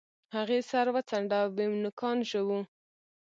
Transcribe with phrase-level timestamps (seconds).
[0.35, 2.59] هغې سر وڅنډه ويم نوکان ژوو.